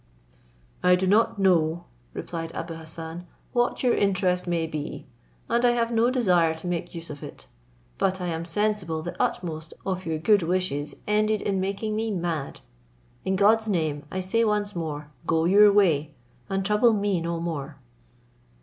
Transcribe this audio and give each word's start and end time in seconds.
"I 0.81 0.95
do 0.95 1.05
not 1.05 1.37
know," 1.37 1.85
replied 2.15 2.51
Abou 2.55 2.73
Hassan, 2.73 3.27
"what 3.53 3.83
your 3.83 3.93
interest 3.93 4.47
may 4.47 4.65
be, 4.65 5.05
and 5.47 5.63
I 5.63 5.73
have 5.73 5.91
no 5.91 6.09
desire 6.09 6.55
to 6.55 6.65
make 6.65 6.95
use 6.95 7.11
of 7.11 7.21
it: 7.21 7.45
but 7.99 8.19
I 8.19 8.25
am 8.25 8.43
sensible 8.43 9.03
the 9.03 9.15
utmost 9.21 9.75
of 9.85 10.07
your 10.07 10.17
good 10.17 10.41
wishes 10.41 10.95
ended 11.05 11.39
in 11.43 11.59
making 11.61 11.95
me 11.95 12.09
mad. 12.09 12.61
In 13.25 13.35
God's 13.35 13.67
name, 13.69 14.03
I 14.09 14.21
say 14.21 14.43
once 14.43 14.75
more, 14.75 15.11
go 15.27 15.45
your 15.45 15.71
way, 15.71 16.15
and 16.49 16.65
trouble 16.65 16.93
me 16.93 17.21
no 17.21 17.39
more." 17.39 17.77